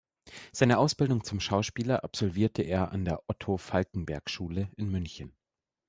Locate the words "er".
2.63-2.91